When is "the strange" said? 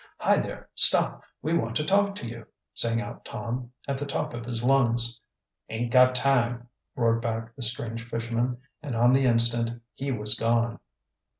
7.55-8.09